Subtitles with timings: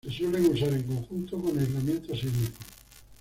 [0.03, 2.57] Se suelen usar en conjunto con aislamiento sísmico.